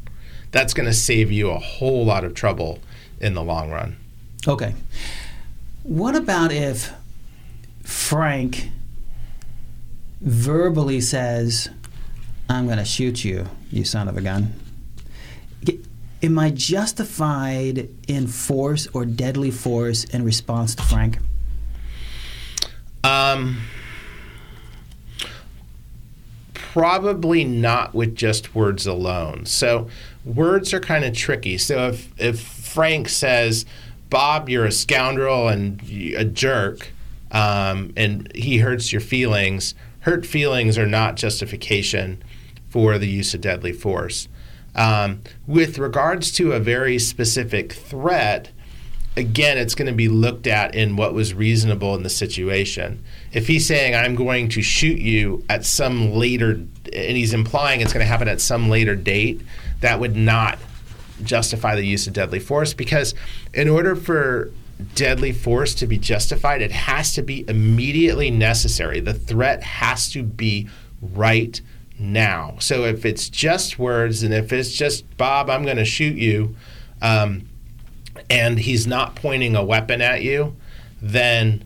That's 0.50 0.74
going 0.74 0.86
to 0.86 0.92
save 0.92 1.32
you 1.32 1.50
a 1.50 1.58
whole 1.58 2.04
lot 2.04 2.24
of 2.24 2.34
trouble 2.34 2.80
in 3.20 3.32
the 3.32 3.42
long 3.42 3.70
run. 3.70 3.96
Okay. 4.46 4.74
What 5.82 6.14
about 6.14 6.52
if 6.52 6.92
Frank 7.82 8.70
verbally 10.20 11.00
says, 11.00 11.68
I'm 12.48 12.66
going 12.66 12.78
to 12.78 12.84
shoot 12.84 13.24
you, 13.24 13.46
you 13.70 13.84
son 13.84 14.08
of 14.08 14.16
a 14.16 14.20
gun. 14.20 14.54
Am 16.20 16.36
I 16.36 16.50
justified 16.50 17.88
in 18.08 18.26
force 18.26 18.88
or 18.92 19.04
deadly 19.04 19.52
force 19.52 20.02
in 20.04 20.24
response 20.24 20.74
to 20.74 20.82
Frank? 20.82 21.18
Um, 23.04 23.60
probably 26.52 27.44
not 27.44 27.94
with 27.94 28.16
just 28.16 28.54
words 28.54 28.84
alone. 28.84 29.46
So 29.46 29.88
words 30.24 30.74
are 30.74 30.80
kind 30.80 31.04
of 31.04 31.14
tricky. 31.14 31.56
So 31.56 31.88
if 31.88 32.12
if 32.20 32.40
Frank 32.40 33.08
says, 33.08 33.64
"Bob, 34.10 34.48
you're 34.48 34.66
a 34.66 34.72
scoundrel 34.72 35.46
and 35.46 35.80
a 36.16 36.24
jerk," 36.24 36.92
um, 37.30 37.92
and 37.96 38.30
he 38.34 38.58
hurts 38.58 38.92
your 38.92 39.00
feelings, 39.00 39.74
hurt 40.00 40.24
feelings 40.24 40.78
are 40.78 40.86
not 40.86 41.16
justification 41.16 42.22
for 42.68 42.98
the 42.98 43.08
use 43.08 43.34
of 43.34 43.40
deadly 43.40 43.72
force. 43.72 44.28
Um, 44.74 45.22
with 45.46 45.78
regards 45.78 46.30
to 46.32 46.52
a 46.52 46.60
very 46.60 46.98
specific 46.98 47.72
threat, 47.72 48.50
again, 49.16 49.58
it's 49.58 49.74
going 49.74 49.88
to 49.88 49.94
be 49.94 50.08
looked 50.08 50.46
at 50.46 50.74
in 50.74 50.96
what 50.96 51.14
was 51.14 51.34
reasonable 51.34 51.94
in 51.94 52.02
the 52.02 52.10
situation. 52.10 53.02
If 53.32 53.48
he's 53.48 53.66
saying, 53.66 53.94
I'm 53.94 54.14
going 54.14 54.48
to 54.50 54.62
shoot 54.62 54.98
you 54.98 55.44
at 55.48 55.64
some 55.64 56.12
later, 56.12 56.50
and 56.50 57.16
he's 57.16 57.34
implying 57.34 57.80
it's 57.80 57.92
going 57.92 58.04
to 58.04 58.08
happen 58.08 58.28
at 58.28 58.40
some 58.40 58.68
later 58.68 58.94
date, 58.94 59.40
that 59.80 59.98
would 59.98 60.16
not 60.16 60.58
justify 61.24 61.74
the 61.74 61.84
use 61.84 62.06
of 62.06 62.12
deadly 62.12 62.38
force 62.38 62.72
because, 62.72 63.14
in 63.52 63.68
order 63.68 63.96
for 63.96 64.52
deadly 64.94 65.32
force 65.32 65.74
to 65.74 65.86
be 65.86 65.98
justified, 65.98 66.62
it 66.62 66.72
has 66.72 67.14
to 67.14 67.22
be 67.22 67.44
immediately 67.48 68.30
necessary. 68.30 69.00
The 69.00 69.14
threat 69.14 69.62
has 69.62 70.10
to 70.12 70.22
be 70.22 70.68
right 71.00 71.60
now. 71.98 72.56
So 72.60 72.84
if 72.84 73.04
it's 73.04 73.28
just 73.28 73.78
words 73.78 74.22
and 74.22 74.32
if 74.32 74.52
it's 74.52 74.72
just, 74.72 75.16
Bob, 75.16 75.50
I'm 75.50 75.64
going 75.64 75.76
to 75.76 75.84
shoot 75.84 76.16
you, 76.16 76.54
um, 77.02 77.48
and 78.30 78.58
he's 78.58 78.86
not 78.86 79.14
pointing 79.14 79.56
a 79.56 79.64
weapon 79.64 80.00
at 80.00 80.22
you, 80.22 80.56
then 81.00 81.64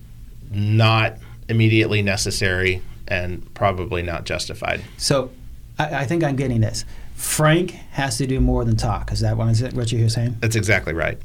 not 0.50 1.16
immediately 1.49 2.02
necessary 2.02 2.83
and 3.09 3.52
probably 3.54 4.02
not 4.02 4.25
justified. 4.25 4.83
So 4.97 5.31
I, 5.78 6.00
I 6.02 6.04
think 6.07 6.25
I'm 6.25 6.37
getting 6.37 6.61
this. 6.61 6.85
Frank 7.14 7.71
has 7.92 8.19
to 8.19 8.26
do 8.26 8.40
more 8.40 8.64
than 8.64 8.76
talk. 8.76 9.12
Is 9.12 9.21
that 9.21 9.37
what, 9.37 9.49
is 9.49 9.62
what 9.75 9.92
you're 9.92 10.09
saying? 10.09 10.37
That's 10.40 10.57
exactly 10.57 10.92
right. 10.92 11.19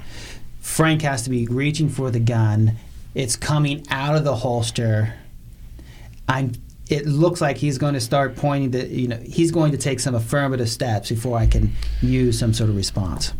Frank 0.67 1.01
has 1.01 1.23
to 1.23 1.29
be 1.29 1.47
reaching 1.47 1.87
for 1.87 2.11
the 2.11 2.19
gun. 2.19 2.73
It's 3.15 3.35
coming 3.35 3.83
out 3.89 4.15
of 4.15 4.23
the 4.25 4.35
holster. 4.35 5.15
I'm. 6.27 6.51
It 6.89 7.07
looks 7.07 7.41
like 7.41 7.57
he's 7.57 7.77
going 7.77 7.95
to 7.95 8.01
start 8.01 8.35
pointing 8.35 8.73
to. 8.73 8.85
You 8.85 9.07
know, 9.07 9.17
he's 9.17 9.49
going 9.49 9.71
to 9.71 9.77
take 9.77 9.99
some 9.99 10.13
affirmative 10.13 10.69
steps 10.69 11.09
before 11.09 11.37
I 11.37 11.47
can 11.47 11.71
use 12.01 12.37
some 12.37 12.53
sort 12.53 12.69
of 12.69 12.75
response. 12.75 13.33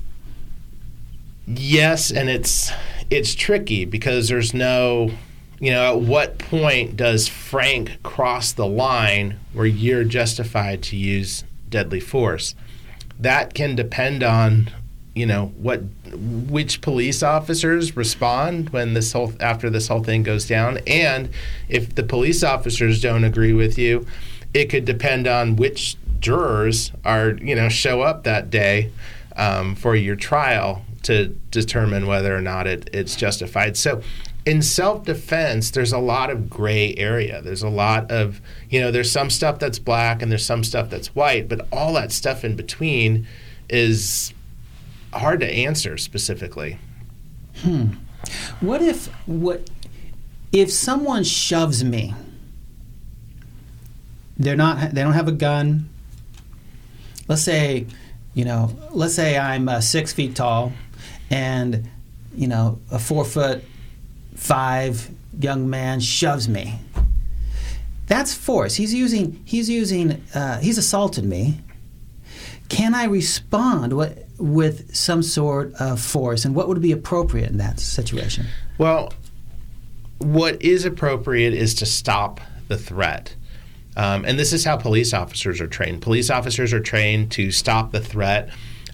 Yes, 1.46 2.12
and 2.12 2.30
it's 2.30 2.72
it's 3.12 3.36
tricky 3.36 3.86
because 3.86 4.30
there's 4.30 4.54
no. 4.54 5.12
You 5.60 5.72
know, 5.72 5.98
at 5.98 6.02
what 6.02 6.40
point 6.40 6.96
does 6.96 7.28
Frank 7.28 8.02
cross 8.04 8.54
the 8.54 8.68
line 8.68 9.40
where 9.54 9.66
you're 9.66 10.06
justified 10.06 10.82
to 10.84 10.96
use 10.96 11.44
deadly 11.70 12.00
force? 12.00 12.56
That 13.20 13.54
can 13.54 13.76
depend 13.76 14.24
on 14.24 14.72
you 15.18 15.26
know 15.26 15.48
what 15.58 15.82
which 16.14 16.82
police 16.82 17.24
officers 17.24 17.98
respond 17.98 18.70
when 18.70 18.94
this 18.94 19.12
whole 19.12 19.34
after 19.40 19.70
this 19.70 19.88
whole 19.88 20.04
thing 20.04 20.24
goes 20.24 20.48
down. 20.48 20.80
And 20.88 21.30
if 21.70 21.96
the 21.96 22.04
police 22.04 22.44
officers 22.44 23.02
don't 23.02 23.24
agree 23.24 23.54
with 23.54 23.78
you 23.78 24.06
it 24.54 24.70
could 24.70 24.86
depend 24.86 25.28
on 25.28 25.56
which 25.56 25.98
jurors 26.20 26.92
are 27.06 27.32
you 27.42 27.56
know 27.56 27.70
show 27.70 28.02
up 28.02 28.24
that 28.24 28.50
day 28.50 28.92
um, 29.36 29.76
for 29.76 29.96
your 29.96 30.16
trial 30.16 30.84
to 31.04 31.28
determine 31.52 32.08
whether 32.08 32.36
or 32.36 32.42
not 32.42 32.66
it, 32.66 32.90
it's 32.92 33.16
justified. 33.16 33.78
So 33.78 34.02
in 34.46 34.62
self-defense 34.62 35.72
there's 35.72 35.94
a 35.94 36.00
lot 36.00 36.30
of 36.30 36.50
gray 36.50 36.96
area. 36.96 37.42
There's 37.42 37.62
a 37.62 37.70
lot 37.70 38.12
of 38.12 38.42
you 38.70 38.80
know 38.80 38.92
there's 38.92 39.12
some 39.12 39.30
stuff 39.30 39.60
that's 39.60 39.80
black 39.80 40.22
and 40.22 40.32
there's 40.32 40.46
some 40.46 40.64
stuff 40.64 40.90
that's 40.90 41.16
white 41.16 41.48
but 41.48 41.68
all 41.72 41.94
that 41.94 42.12
stuff 42.12 42.44
in 42.44 42.56
between 42.56 43.28
is 43.70 44.34
hard 45.20 45.40
to 45.42 45.48
answer 45.48 45.98
specifically. 45.98 46.78
Hmm. 47.62 47.88
What 48.60 48.82
if 48.82 49.08
what 49.26 49.70
if 50.52 50.72
someone 50.72 51.24
shoves 51.24 51.84
me? 51.84 52.14
They're 54.38 54.56
not. 54.56 54.94
They 54.94 55.02
don't 55.02 55.14
have 55.14 55.28
a 55.28 55.34
gun. 55.34 55.90
Let's 57.28 57.42
say, 57.42 57.88
you 58.34 58.46
know, 58.46 58.72
let's 58.92 59.16
say 59.16 59.38
I'm 59.38 59.68
uh, 59.68 59.82
six 59.82 60.14
feet 60.14 60.36
tall, 60.36 60.72
and 61.30 61.90
you 62.36 62.48
know, 62.48 62.80
a 62.92 63.00
four 63.00 63.26
foot 63.26 63.64
five 64.36 65.10
young 65.40 65.70
man 65.70 66.00
shoves 66.00 66.48
me. 66.48 66.80
That's 68.06 68.34
force. 68.34 68.76
He's 68.76 68.94
using. 68.94 69.42
He's 69.44 69.70
using. 69.70 70.24
Uh, 70.34 70.60
he's 70.60 70.78
assaulted 70.78 71.26
me. 71.26 71.62
Can 72.70 72.94
I 72.94 73.06
respond? 73.06 73.94
What 73.94 74.27
with 74.38 74.96
some 74.96 75.24
sort 75.24 75.74
of 75.76 76.00
force, 76.00 76.46
and 76.46 76.56
what 76.56 76.68
would 76.68 76.82
be 76.82 76.92
appropriate 76.92 77.50
in 77.50 77.58
that 77.58 77.80
situation? 77.80 78.46
Well, 78.78 79.14
what 80.20 80.62
is 80.62 80.86
appropriate 80.86 81.54
is 81.54 81.74
to 81.76 81.86
stop 81.86 82.40
the 82.68 82.78
threat. 82.78 83.36
Um, 83.96 84.26
and 84.26 84.38
this 84.38 84.54
is 84.54 84.64
how 84.64 84.78
police 84.78 85.14
officers 85.14 85.60
are 85.60 85.68
trained. 85.68 86.02
Police 86.02 86.30
officers 86.30 86.72
are 86.72 86.80
trained 86.80 87.32
to 87.32 87.52
stop 87.52 87.92
the 87.92 88.00
threat 88.00 88.50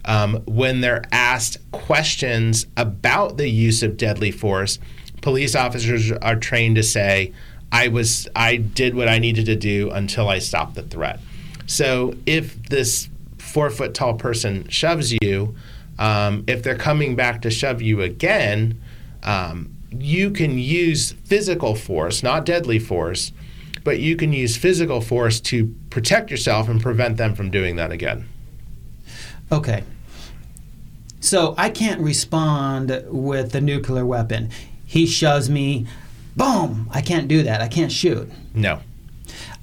um, 0.05 0.41
when 0.45 0.81
they're 0.81 1.03
asked 1.11 1.57
questions 1.71 2.65
about 2.77 3.37
the 3.37 3.49
use 3.49 3.83
of 3.83 3.97
deadly 3.97 4.31
force. 4.31 4.79
Police 5.21 5.55
officers 5.55 6.11
are 6.11 6.35
trained 6.35 6.75
to 6.75 6.83
say, 6.83 7.33
"I 7.71 7.89
was, 7.89 8.27
I 8.35 8.57
did 8.57 8.95
what 8.95 9.07
I 9.07 9.19
needed 9.19 9.45
to 9.47 9.55
do 9.55 9.91
until 9.91 10.29
I 10.29 10.39
stopped 10.39 10.75
the 10.75 10.83
threat." 10.83 11.19
So 11.65 12.15
if 12.25 12.61
this 12.63 13.09
four 13.53 13.69
foot 13.69 13.93
tall 13.93 14.15
person 14.15 14.67
shoves 14.67 15.13
you, 15.21 15.55
um, 15.99 16.43
if 16.47 16.63
they're 16.63 16.75
coming 16.75 17.15
back 17.15 17.43
to 17.43 17.51
shove 17.51 17.83
you 17.83 18.01
again, 18.01 18.81
um, 19.21 19.71
you 19.91 20.31
can 20.31 20.57
use 20.57 21.11
physical 21.23 21.75
force, 21.75 22.23
not 22.23 22.47
deadly 22.47 22.79
force, 22.79 23.31
but 23.83 23.99
you 23.99 24.15
can 24.15 24.33
use 24.33 24.57
physical 24.57 25.01
force 25.01 25.39
to 25.39 25.75
protect 25.91 26.31
yourself 26.31 26.67
and 26.67 26.81
prevent 26.81 27.17
them 27.17 27.35
from 27.35 27.51
doing 27.51 27.75
that 27.75 27.91
again. 27.91 28.27
Okay. 29.51 29.83
So 31.19 31.53
I 31.55 31.69
can't 31.69 32.01
respond 32.01 33.05
with 33.07 33.51
the 33.51 33.61
nuclear 33.61 34.05
weapon. 34.05 34.49
He 34.83 35.05
shoves 35.05 35.47
me, 35.47 35.85
boom! 36.35 36.89
I 36.91 37.01
can't 37.01 37.27
do 37.27 37.43
that. 37.43 37.61
I 37.61 37.67
can't 37.67 37.91
shoot. 37.91 38.31
No. 38.55 38.81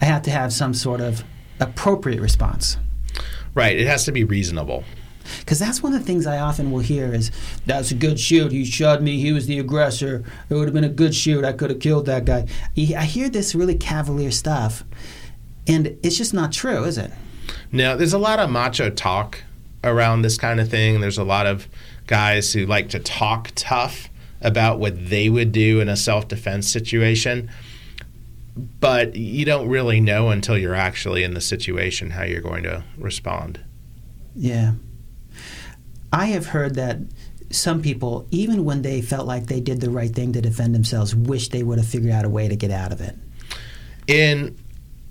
I 0.01 0.05
have 0.05 0.23
to 0.23 0.31
have 0.31 0.53
some 0.53 0.75
sort 0.75 1.01
of 1.01 1.25
appropriate 1.59 2.21
response. 2.21 2.77
Right. 3.55 3.79
It 3.79 3.87
has 3.87 4.05
to 4.05 4.13
be 4.13 4.25
reasonable. 4.25 4.85
Because 5.41 5.59
that's 5.59 5.83
one 5.83 5.95
of 5.95 6.01
the 6.01 6.07
things 6.07 6.27
I 6.27 6.39
often 6.39 6.71
will 6.71 6.81
hear 6.81 7.15
is, 7.15 7.31
"That's 7.67 7.91
a 7.91 7.95
good 7.95 8.19
shoot. 8.19 8.53
He 8.53 8.65
shot 8.65 9.03
me. 9.03 9.21
He 9.21 9.33
was 9.33 9.47
the 9.47 9.59
aggressor. 9.59 10.25
It 10.49 10.55
would 10.55 10.65
have 10.65 10.75
been 10.75 10.85
a 10.85 10.89
good 10.89 11.15
shoot. 11.15 11.45
I 11.45 11.53
could 11.53 11.71
have 11.71 11.79
killed 11.79 12.07
that 12.07 12.25
guy." 12.25 12.47
I 12.77 13.05
hear 13.05 13.29
this 13.29 13.55
really 13.55 13.75
cavalier 13.75 14.31
stuff, 14.31 14.85
and 15.67 15.97
it's 16.03 16.17
just 16.17 16.35
not 16.35 16.53
true, 16.53 16.85
is 16.85 16.99
it? 16.99 17.13
No, 17.71 17.97
there's 17.97 18.13
a 18.13 18.19
lot 18.19 18.39
of 18.41 18.51
macho 18.51 18.91
talk 18.91 19.43
around 19.85 20.23
this 20.23 20.37
kind 20.37 20.59
of 20.59 20.69
thing. 20.69 21.01
There's 21.01 21.19
a 21.19 21.25
lot 21.25 21.47
of 21.47 21.69
guys 22.07 22.53
who 22.53 22.67
like 22.67 22.89
to 22.91 22.99
talk 22.99 23.51
tough 23.55 24.09
about 24.41 24.81
what 24.81 25.11
they 25.11 25.29
would 25.29 25.53
do 25.53 25.81
in 25.81 25.89
a 25.89 25.97
self 25.97 26.29
defense 26.29 26.67
situation. 26.67 27.51
But 28.81 29.17
you 29.17 29.45
don't 29.45 29.69
really 29.69 30.01
know 30.01 30.31
until 30.31 30.59
you're 30.59 30.75
actually 30.75 31.23
in 31.23 31.35
the 31.35 31.41
situation 31.41 32.11
how 32.11 32.25
you're 32.25 32.41
going 32.41 32.65
to 32.65 32.85
respond. 32.97 33.61
Yeah. 34.35 34.73
I 36.13 36.27
have 36.27 36.47
heard 36.47 36.75
that 36.75 36.99
some 37.51 37.83
people, 37.83 38.27
even 38.31 38.65
when 38.65 38.83
they 38.83 39.03
felt 39.03 39.27
like 39.27 39.47
they 39.47 39.61
did 39.61 39.81
the 39.81 39.91
right 39.91 40.11
thing 40.11 40.33
to 40.33 40.41
defend 40.41 40.75
themselves, 40.75 41.15
wish 41.15 41.49
they 41.49 41.63
would 41.63 41.79
have 41.79 41.87
figured 41.87 42.13
out 42.13 42.25
a 42.25 42.29
way 42.29 42.49
to 42.49 42.57
get 42.57 42.71
out 42.71 42.93
of 42.93 43.01
it. 43.01 43.17
In 44.07 44.57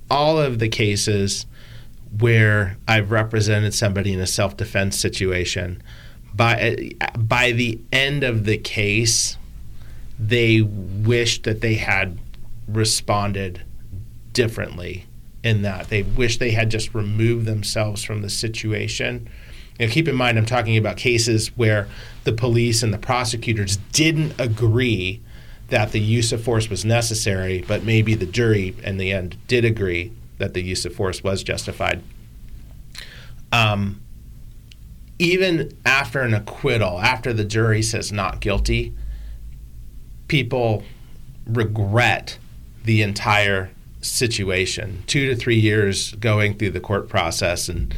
all 0.09 0.39
of 0.39 0.59
the 0.59 0.69
cases 0.69 1.45
where 2.17 2.77
I've 2.87 3.11
represented 3.11 3.73
somebody 3.73 4.13
in 4.13 4.19
a 4.19 4.27
self 4.27 4.57
defense 4.57 4.97
situation, 4.97 5.83
by 6.33 6.91
by 7.17 7.51
the 7.51 7.79
end 7.91 8.23
of 8.23 8.45
the 8.45 8.57
case, 8.57 9.37
they 10.17 10.61
wished 10.61 11.43
that 11.43 11.61
they 11.61 11.75
had 11.75 12.17
responded 12.75 13.63
differently. 14.33 15.05
In 15.41 15.61
that 15.61 15.87
they 15.87 16.03
wish 16.03 16.37
they 16.37 16.51
had 16.51 16.69
just 16.69 16.93
removed 16.93 17.45
themselves 17.45 18.03
from 18.03 18.21
the 18.21 18.29
situation. 18.29 19.29
And 19.79 19.89
keep 19.89 20.09
in 20.09 20.15
mind, 20.15 20.37
I'm 20.37 20.45
talking 20.45 20.75
about 20.75 20.97
cases 20.97 21.55
where 21.55 21.87
the 22.25 22.33
police 22.33 22.83
and 22.83 22.93
the 22.93 22.97
prosecutors 22.97 23.77
didn't 23.93 24.37
agree 24.37 25.21
that 25.69 25.93
the 25.93 25.99
use 25.99 26.33
of 26.33 26.43
force 26.43 26.69
was 26.69 26.83
necessary, 26.83 27.63
but 27.67 27.83
maybe 27.83 28.15
the 28.15 28.25
jury 28.25 28.75
in 28.83 28.97
the 28.97 29.13
end 29.13 29.37
did 29.47 29.63
agree 29.63 30.11
that 30.37 30.53
the 30.53 30.61
use 30.61 30.85
of 30.85 30.93
force 30.93 31.23
was 31.23 31.41
justified. 31.43 32.01
Um, 33.51 34.01
even 35.19 35.77
after 35.85 36.21
an 36.21 36.33
acquittal, 36.33 36.99
after 36.99 37.33
the 37.33 37.45
jury 37.45 37.81
says 37.81 38.11
not 38.11 38.41
guilty, 38.41 38.93
people 40.27 40.83
regret 41.45 42.37
the 42.89 43.03
entire 43.03 43.69
situation. 44.01 45.03
Two 45.05 45.27
to 45.27 45.35
three 45.35 45.59
years 45.59 46.13
going 46.13 46.57
through 46.57 46.71
the 46.71 46.79
court 46.79 47.07
process 47.07 47.69
and 47.69 47.93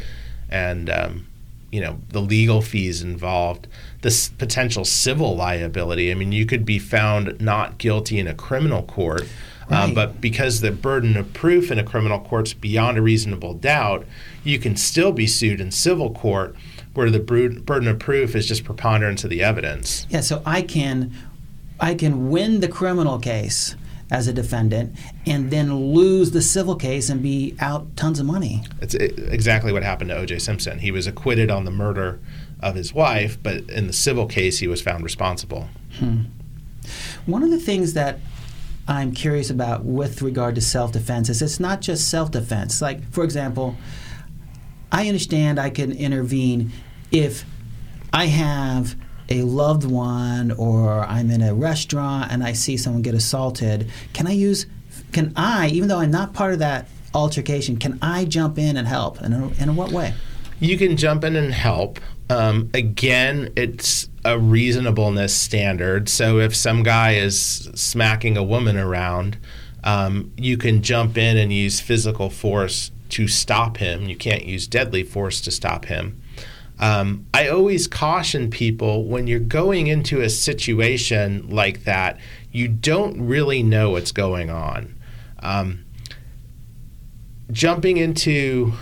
and 0.50 0.90
um, 0.90 1.28
you 1.72 1.80
know 1.80 2.02
the 2.10 2.20
legal 2.20 2.62
fees 2.62 3.02
involved, 3.02 3.70
this 4.02 4.28
potential 4.28 4.84
civil 4.84 5.34
liability. 5.34 6.12
I 6.12 6.16
mean, 6.16 6.34
you 6.34 6.46
could 6.46 6.66
be 6.66 6.78
found 6.78 7.40
not 7.40 7.78
guilty 7.78 8.20
in 8.20 8.28
a 8.28 8.34
criminal 8.34 8.84
court. 8.84 9.22
Um, 9.22 9.28
right. 9.70 9.84
Um, 9.84 9.94
but 9.94 10.20
because 10.20 10.60
the 10.60 10.74
burden 10.74 11.16
of 11.16 11.32
proof 11.32 11.72
in 11.72 11.80
a 11.80 11.86
criminal 11.86 12.20
court's 12.20 12.54
beyond 12.54 12.98
a 12.98 13.02
reasonable 13.02 13.54
doubt, 13.54 14.06
you 14.44 14.60
can 14.60 14.76
still 14.76 15.14
be 15.14 15.26
sued 15.26 15.62
in 15.62 15.72
civil 15.72 16.14
court 16.14 16.54
where 16.96 17.10
the 17.10 17.22
burden 17.22 17.88
of 17.88 18.00
proof 18.00 18.36
is 18.36 18.46
just 18.46 18.66
preponderance 18.66 19.24
of 19.24 19.30
the 19.30 19.42
evidence. 19.42 20.06
Yeah, 20.10 20.20
so 20.20 20.42
I 20.46 20.64
can 20.64 21.14
I 21.80 21.96
can 21.96 22.30
win 22.30 22.60
the 22.60 22.68
criminal 22.68 23.20
case 23.20 23.78
as 24.12 24.28
a 24.28 24.34
defendant 24.34 24.94
and 25.26 25.50
then 25.50 25.74
lose 25.94 26.32
the 26.32 26.42
civil 26.42 26.76
case 26.76 27.10
and 27.10 27.24
be 27.24 27.56
out 27.60 27.96
tons 27.96 28.20
of 28.20 28.26
money. 28.26 28.64
It's 28.82 28.94
exactly 28.94 29.72
what 29.72 29.84
happened 29.84 30.10
to 30.10 30.18
O.J. 30.18 30.40
Simpson. 30.40 30.80
He 30.80 30.92
was 30.92 31.08
acquitted 31.08 31.50
on 31.50 31.64
the 31.64 31.72
murder 31.72 32.20
of 32.60 32.76
his 32.76 32.94
wife, 32.94 33.42
but 33.42 33.70
in 33.70 33.88
the 33.88 33.94
civil 33.94 34.28
case, 34.28 34.60
he 34.60 34.68
was 34.68 34.82
found 34.82 35.04
responsible. 35.04 35.70
Hmm. 35.98 36.24
One 37.26 37.42
of 37.42 37.50
the 37.50 37.60
things 37.60 37.94
that 37.94 38.20
I'm 38.88 39.14
curious 39.14 39.50
about 39.50 39.86
with 39.86 40.22
regard 40.22 40.56
to 40.56 40.62
self 40.62 40.92
defense 40.92 41.30
is 41.30 41.42
it's 41.42 41.60
not 41.60 41.82
just 41.82 42.10
self 42.10 42.32
defense. 42.32 42.82
Like, 42.82 43.10
for 43.12 43.24
example, 43.24 43.78
I 44.92 45.08
understand 45.08 45.60
I 45.60 45.70
can 45.70 45.92
intervene 45.94 46.72
if 47.12 47.46
I 48.12 48.26
have 48.26 48.96
a 49.32 49.44
loved 49.44 49.86
one 49.86 50.52
or 50.52 51.06
I'm 51.06 51.32
in 51.32 51.42
a 51.42 51.54
restaurant 51.54 52.32
and 52.32 52.44
I 52.44 52.52
see 52.54 52.76
someone 52.76 53.02
get 53.02 53.16
assaulted. 53.16 53.90
Can 54.14 54.28
I 54.28 54.32
use, 54.32 54.66
can 55.14 55.32
I, 55.36 55.70
even 55.70 55.88
though 55.88 56.00
I'm 56.00 56.12
not 56.12 56.34
part 56.34 56.52
of 56.54 56.60
that 56.60 56.90
altercation, 57.14 57.78
can 57.78 57.98
I 58.02 58.26
jump 58.26 58.58
in 58.58 58.76
and 58.76 58.88
help? 58.88 59.22
And 59.22 59.58
in, 59.58 59.76
what 59.76 59.92
way? 59.92 60.14
You 60.60 60.78
can 60.78 60.98
jump 60.98 61.24
in 61.24 61.36
and 61.36 61.54
help. 61.54 62.00
Um, 62.30 62.70
again, 62.74 63.52
it's 63.56 64.10
a 64.26 64.38
reasonableness 64.38 65.34
standard. 65.34 66.10
So 66.10 66.40
if 66.40 66.54
some 66.56 66.84
guy 66.84 67.14
is 67.14 67.42
smacking 67.74 68.38
a 68.38 68.44
woman 68.44 68.78
around, 68.78 69.38
um, 69.84 70.32
you 70.38 70.58
can 70.58 70.84
jump 70.84 71.18
in 71.18 71.38
and 71.38 71.52
use 71.54 71.80
physical 71.80 72.30
force 72.30 72.92
to 73.10 73.28
stop 73.28 73.78
him. 73.78 74.08
You 74.08 74.16
can't 74.16 74.46
use 74.46 74.68
deadly 74.68 75.04
force 75.04 75.42
to 75.42 75.52
stop 75.52 75.86
him. 75.86 76.22
Um, 76.82 77.28
I 77.32 77.48
always 77.48 77.88
caution 77.88 78.50
people 78.50 79.06
when 79.06 79.28
you're 79.28 79.40
going 79.40 79.86
into 79.88 80.22
a 80.22 80.30
situation 80.30 81.48
like 81.48 81.84
that, 81.84 82.20
you 82.52 82.68
don't 82.68 83.22
really 83.22 83.62
know 83.62 83.92
what's 83.92 84.12
going 84.12 84.50
on. 84.50 84.96
Um, 85.40 85.86
jumping 87.52 87.98
into 87.98 88.74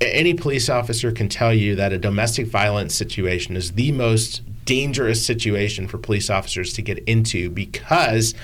any 0.00 0.34
police 0.34 0.68
officer 0.68 1.12
can 1.12 1.28
tell 1.28 1.54
you 1.54 1.76
that 1.76 1.92
a 1.92 1.98
domestic 1.98 2.48
violence 2.48 2.94
situation 2.94 3.56
is 3.56 3.72
the 3.72 3.92
most 3.92 4.42
dangerous 4.64 5.24
situation 5.24 5.86
for 5.86 5.98
police 5.98 6.28
officers 6.28 6.72
to 6.72 6.82
get 6.82 6.98
into 7.00 7.48
because 7.48 8.34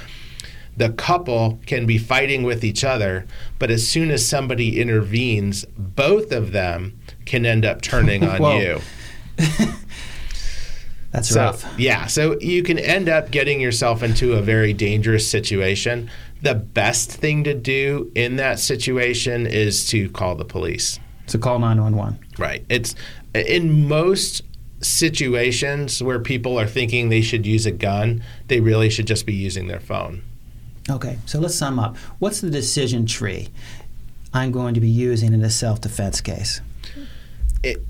the 0.76 0.90
couple 0.90 1.58
can 1.66 1.84
be 1.84 1.98
fighting 1.98 2.44
with 2.44 2.64
each 2.64 2.84
other, 2.84 3.26
but 3.58 3.70
as 3.70 3.86
soon 3.86 4.10
as 4.10 4.26
somebody 4.26 4.80
intervenes, 4.80 5.64
both 5.76 6.32
of 6.32 6.52
them 6.52 6.98
can 7.24 7.46
end 7.46 7.64
up 7.64 7.82
turning 7.82 8.24
on 8.24 8.56
you. 8.60 8.80
That's 11.12 11.28
so, 11.28 11.40
rough. 11.40 11.74
Yeah, 11.78 12.06
so 12.06 12.38
you 12.40 12.62
can 12.62 12.78
end 12.78 13.08
up 13.08 13.30
getting 13.30 13.60
yourself 13.60 14.02
into 14.02 14.32
a 14.32 14.42
very 14.42 14.72
dangerous 14.72 15.28
situation. 15.28 16.10
The 16.40 16.54
best 16.54 17.12
thing 17.12 17.44
to 17.44 17.54
do 17.54 18.10
in 18.14 18.36
that 18.36 18.58
situation 18.58 19.46
is 19.46 19.86
to 19.90 20.08
call 20.10 20.34
the 20.36 20.44
police. 20.44 20.98
To 21.28 21.38
call 21.38 21.58
911. 21.58 22.18
Right. 22.38 22.64
It's 22.68 22.94
in 23.34 23.86
most 23.88 24.42
situations 24.80 26.02
where 26.02 26.18
people 26.18 26.58
are 26.58 26.66
thinking 26.66 27.08
they 27.08 27.22
should 27.22 27.46
use 27.46 27.66
a 27.66 27.70
gun, 27.70 28.24
they 28.48 28.60
really 28.60 28.90
should 28.90 29.06
just 29.06 29.26
be 29.26 29.34
using 29.34 29.68
their 29.68 29.80
phone. 29.80 30.22
Okay, 30.90 31.18
so 31.26 31.38
let's 31.38 31.54
sum 31.54 31.78
up. 31.78 31.96
What's 32.18 32.40
the 32.40 32.50
decision 32.50 33.06
tree 33.06 33.48
I'm 34.34 34.50
going 34.50 34.74
to 34.74 34.80
be 34.80 34.88
using 34.88 35.32
in 35.32 35.42
a 35.44 35.50
self 35.50 35.80
defense 35.80 36.20
case? 36.20 36.60
It, 37.62 37.84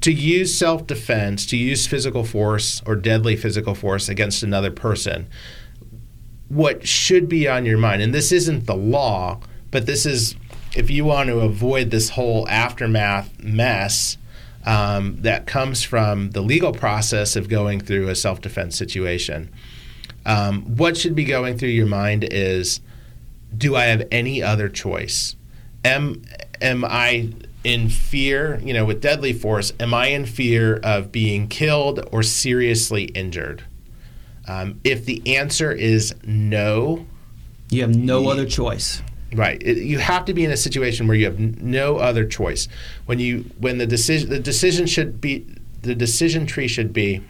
to 0.00 0.12
use 0.12 0.56
self 0.56 0.86
defense, 0.86 1.46
to 1.46 1.56
use 1.56 1.86
physical 1.86 2.24
force 2.24 2.82
or 2.86 2.96
deadly 2.96 3.36
physical 3.36 3.74
force 3.74 4.08
against 4.08 4.42
another 4.42 4.70
person, 4.70 5.28
what 6.48 6.86
should 6.86 7.28
be 7.28 7.48
on 7.48 7.64
your 7.64 7.78
mind, 7.78 8.02
and 8.02 8.14
this 8.14 8.32
isn't 8.32 8.66
the 8.66 8.76
law, 8.76 9.40
but 9.70 9.86
this 9.86 10.06
is 10.06 10.36
if 10.76 10.90
you 10.90 11.04
want 11.04 11.28
to 11.28 11.40
avoid 11.40 11.90
this 11.90 12.10
whole 12.10 12.46
aftermath 12.48 13.42
mess 13.42 14.18
um, 14.66 15.16
that 15.22 15.46
comes 15.46 15.82
from 15.82 16.30
the 16.32 16.42
legal 16.42 16.72
process 16.72 17.36
of 17.36 17.48
going 17.48 17.80
through 17.80 18.08
a 18.08 18.14
self 18.14 18.40
defense 18.40 18.76
situation 18.76 19.50
um, 20.28 20.76
what 20.76 20.96
should 20.96 21.14
be 21.14 21.24
going 21.24 21.56
through 21.56 21.70
your 21.70 21.86
mind 21.86 22.22
is 22.30 22.80
do 23.56 23.74
I 23.74 23.84
have 23.84 24.06
any 24.12 24.42
other 24.42 24.68
choice? 24.68 25.36
Am, 25.84 26.22
am 26.60 26.84
I 26.84 27.30
in 27.64 27.88
fear, 27.88 28.60
you 28.62 28.72
know, 28.72 28.84
with 28.84 29.00
deadly 29.00 29.32
force, 29.32 29.72
am 29.80 29.92
I 29.92 30.06
in 30.08 30.26
fear 30.26 30.76
of 30.82 31.12
being 31.12 31.48
killed 31.48 32.06
or 32.12 32.22
seriously 32.22 33.04
injured? 33.04 33.64
Um, 34.46 34.80
if 34.84 35.04
the 35.04 35.36
answer 35.36 35.70
is 35.70 36.14
no, 36.24 37.06
you 37.70 37.82
have 37.82 37.94
no 37.94 38.22
you, 38.22 38.30
other 38.30 38.46
choice. 38.46 39.02
Right. 39.34 39.62
It, 39.62 39.78
you 39.78 39.98
have 39.98 40.24
to 40.26 40.34
be 40.34 40.44
in 40.44 40.50
a 40.50 40.56
situation 40.56 41.06
where 41.06 41.16
you 41.16 41.26
have 41.26 41.38
n- 41.38 41.58
no 41.60 41.98
other 41.98 42.24
choice. 42.24 42.66
When 43.04 43.18
you 43.18 43.44
when 43.58 43.76
the 43.76 43.86
decision 43.86 44.30
the 44.30 44.38
decision 44.38 44.86
should 44.86 45.20
be 45.20 45.44
the 45.82 45.94
decision 45.94 46.46
tree 46.46 46.68
should 46.68 46.94
be 46.94 47.22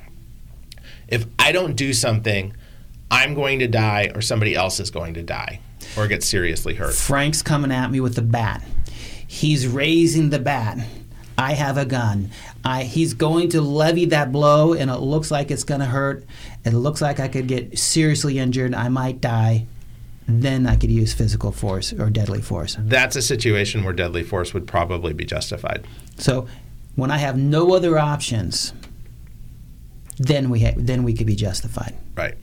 if 1.09 1.27
I 1.39 1.51
don't 1.51 1.75
do 1.75 1.93
something, 1.93 2.55
I'm 3.11 3.35
going 3.35 3.59
to 3.61 3.67
die 3.67 4.11
or 4.15 4.21
somebody 4.21 4.55
else 4.55 4.79
is 4.79 4.91
going 4.91 5.15
to 5.15 5.23
die 5.23 5.61
or 5.97 6.07
get 6.07 6.23
seriously 6.23 6.75
hurt. 6.75 6.95
Frank's 6.95 7.43
coming 7.43 7.73
at 7.73 7.91
me 7.91 8.01
with 8.01 8.15
the 8.15 8.23
bat. 8.23 8.63
He's 9.29 9.69
raising 9.69 10.31
the 10.31 10.39
bat. 10.39 10.79
I 11.37 11.53
have 11.53 11.77
a 11.77 11.85
gun. 11.85 12.31
I, 12.65 12.83
he's 12.83 13.15
going 13.15 13.51
to 13.51 13.61
levy 13.61 14.07
that 14.07 14.33
blow, 14.33 14.73
and 14.73 14.91
it 14.91 14.97
looks 14.97 15.31
like 15.31 15.53
it's 15.53 15.63
going 15.63 15.81
to 15.81 15.87
hurt. 15.87 16.25
It 16.65 16.73
looks 16.73 17.01
like 17.01 17.21
I 17.21 17.29
could 17.29 17.47
get 17.47 17.79
seriously 17.79 18.39
injured. 18.41 18.75
I 18.75 18.89
might 18.89 19.21
die. 19.21 19.67
Then 20.27 20.67
I 20.67 20.77
could 20.77 20.91
use 20.91 21.13
physical 21.13 21.53
force 21.53 21.93
or 21.93 22.11
deadly 22.11 22.43
force. 22.43 22.77
That's 22.81 23.17
a 23.17 23.23
situation 23.23 23.85
where 23.85 23.93
deadly 23.93 24.23
force 24.23 24.53
would 24.53 24.67
probably 24.67 25.13
be 25.13 25.25
justified. 25.25 25.87
So 26.17 26.49
when 26.97 27.11
I 27.11 27.19
have 27.19 27.37
no 27.37 27.75
other 27.75 27.99
options, 27.99 28.73
then 30.17 30.51
we 30.51 30.61
ha- 30.61 30.75
then 30.77 31.05
we 31.05 31.15
could 31.15 31.27
be 31.27 31.37
justified. 31.37 31.95
Right. 32.17 32.35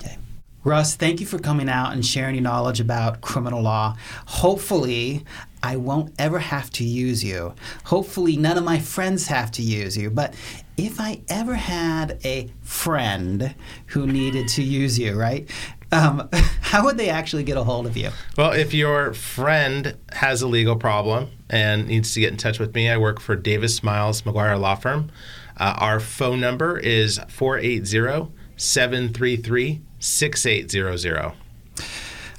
Okay. 0.00 0.16
Russ, 0.64 0.94
thank 0.94 1.20
you 1.20 1.26
for 1.26 1.38
coming 1.38 1.68
out 1.68 1.92
and 1.92 2.06
sharing 2.06 2.36
your 2.36 2.42
knowledge 2.42 2.80
about 2.80 3.20
criminal 3.20 3.60
law. 3.60 3.96
Hopefully, 4.26 5.24
I 5.62 5.76
won't 5.76 6.12
ever 6.18 6.38
have 6.38 6.70
to 6.72 6.84
use 6.84 7.22
you. 7.22 7.54
Hopefully, 7.84 8.36
none 8.36 8.58
of 8.58 8.64
my 8.64 8.78
friends 8.78 9.28
have 9.28 9.50
to 9.52 9.62
use 9.62 9.96
you. 9.96 10.10
But 10.10 10.34
if 10.76 11.00
I 11.00 11.20
ever 11.28 11.54
had 11.54 12.18
a 12.24 12.50
friend 12.62 13.54
who 13.86 14.06
needed 14.06 14.48
to 14.48 14.62
use 14.62 14.98
you, 14.98 15.18
right? 15.18 15.48
Um, 15.92 16.28
how 16.60 16.84
would 16.84 16.96
they 16.96 17.10
actually 17.10 17.44
get 17.44 17.56
a 17.56 17.64
hold 17.64 17.86
of 17.86 17.96
you? 17.96 18.10
Well, 18.36 18.52
if 18.52 18.74
your 18.74 19.12
friend 19.12 19.96
has 20.12 20.42
a 20.42 20.48
legal 20.48 20.76
problem 20.76 21.30
and 21.48 21.86
needs 21.86 22.14
to 22.14 22.20
get 22.20 22.32
in 22.32 22.38
touch 22.38 22.58
with 22.58 22.74
me, 22.74 22.88
I 22.88 22.96
work 22.96 23.20
for 23.20 23.36
Davis 23.36 23.82
Miles 23.82 24.22
McGuire 24.22 24.58
Law 24.58 24.74
Firm. 24.74 25.12
Uh, 25.56 25.74
our 25.78 26.00
phone 26.00 26.40
number 26.40 26.78
is 26.78 27.20
480 27.28 28.32
733 28.56 29.82
6800. 30.00 31.32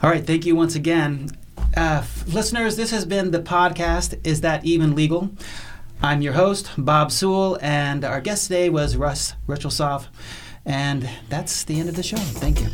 All 0.02 0.10
right, 0.10 0.26
thank 0.26 0.46
you 0.46 0.56
once 0.56 0.76
again. 0.76 1.30
Uh, 1.76 2.04
listeners, 2.28 2.76
this 2.76 2.92
has 2.92 3.06
been 3.06 3.32
the 3.32 3.40
podcast 3.42 4.20
Is 4.26 4.42
That 4.42 4.64
Even 4.64 4.96
Legal? 4.96 5.32
I'm 6.02 6.22
your 6.22 6.34
host, 6.34 6.70
Bob 6.78 7.12
Sewell, 7.12 7.58
and 7.62 8.06
our 8.06 8.22
guest 8.22 8.48
today 8.48 8.70
was 8.70 8.96
Russ 8.96 9.34
Richelsoff. 9.48 10.08
And 10.66 11.10
that's 11.30 11.64
the 11.64 11.80
end 11.80 11.90
of 11.90 11.96
the 11.96 12.04
show. 12.04 12.18
Thank 12.18 12.62
you. 12.62 12.68